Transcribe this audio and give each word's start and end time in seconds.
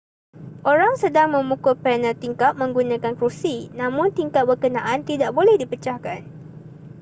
orang 0.71 0.93
sedang 1.01 1.27
memukul 1.35 1.75
panel 1.85 2.13
tingkap 2.23 2.51
menggunakan 2.61 3.13
kerusi 3.17 3.57
namun 3.79 4.07
tingkap 4.17 4.43
berkenaan 4.49 4.99
tidak 5.09 5.29
boleh 5.37 5.55
dipecahkan 5.61 6.21